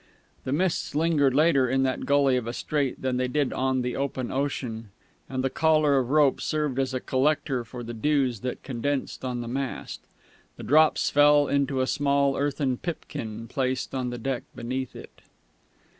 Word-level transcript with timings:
The 0.45 0.51
mists 0.51 0.95
lingered 0.95 1.35
later 1.35 1.69
in 1.69 1.83
that 1.83 2.07
gully 2.07 2.35
of 2.35 2.47
a 2.47 2.53
strait 2.53 3.03
than 3.03 3.17
they 3.17 3.27
did 3.27 3.53
on 3.53 3.83
the 3.83 3.95
open 3.95 4.31
ocean, 4.31 4.89
and 5.29 5.43
the 5.43 5.49
collar 5.51 5.99
of 5.99 6.09
rope 6.09 6.41
served 6.41 6.79
as 6.79 6.95
a 6.95 6.99
collector 6.99 7.63
for 7.63 7.83
the 7.83 7.93
dews 7.93 8.39
that 8.39 8.63
condensed 8.63 9.23
on 9.23 9.41
the 9.41 9.47
mast. 9.47 10.01
The 10.57 10.63
drops 10.63 11.11
fell 11.11 11.47
into 11.47 11.81
a 11.81 11.85
small 11.85 12.35
earthen 12.35 12.77
pipkin 12.77 13.47
placed 13.47 13.93
on 13.93 14.09
the 14.09 14.17
deck 14.17 14.41
beneath 14.55 14.95
it. 14.95 15.21